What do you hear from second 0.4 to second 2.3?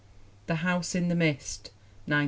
The House in the Mist, 1905.